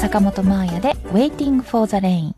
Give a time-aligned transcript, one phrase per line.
[0.00, 2.32] 坂本真綾で Waiting for the Rain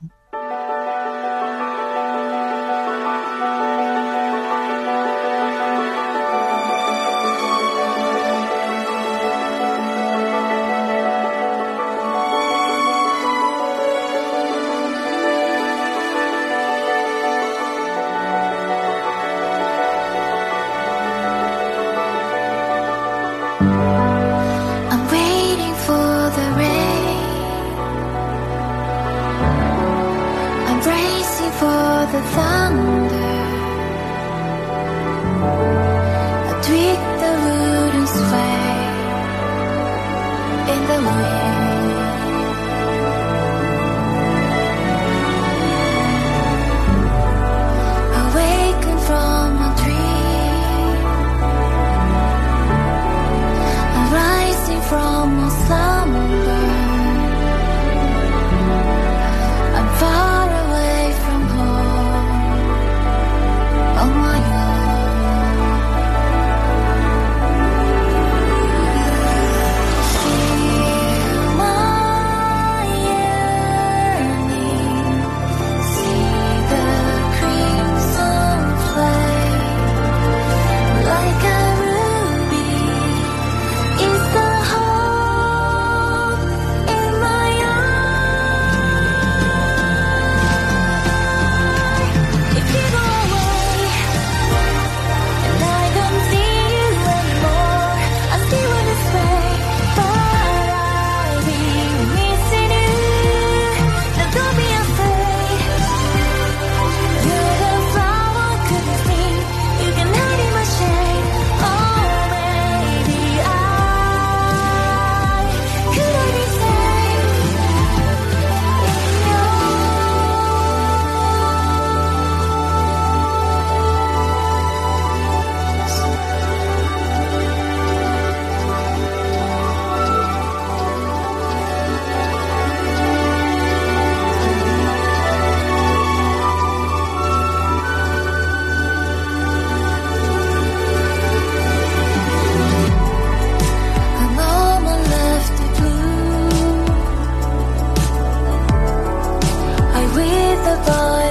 [32.06, 33.00] the thunder.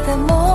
[0.10, 0.49] the more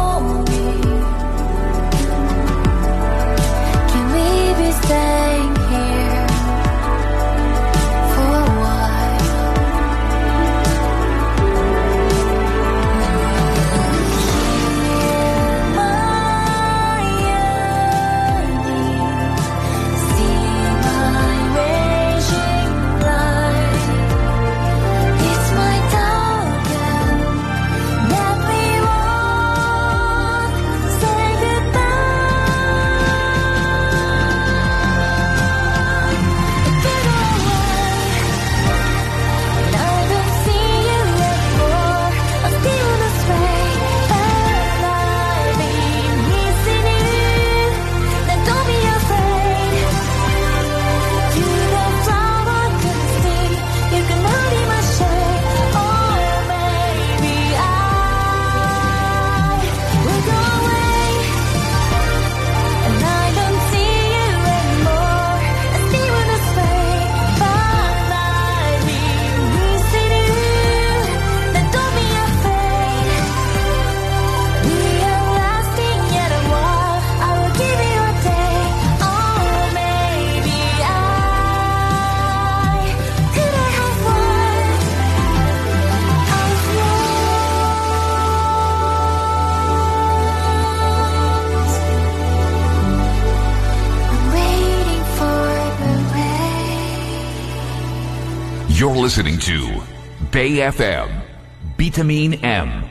[98.74, 99.80] You're listening to
[100.32, 101.08] Bay FM,
[101.78, 102.82] Vitamine M